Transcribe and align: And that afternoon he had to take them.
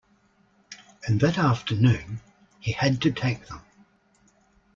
And 1.05 1.19
that 1.19 1.37
afternoon 1.37 2.21
he 2.59 2.71
had 2.71 3.03
to 3.03 3.11
take 3.11 3.45
them. 3.45 3.61